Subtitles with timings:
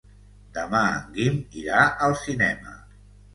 [0.53, 2.75] Demà en Guim irà al cinema.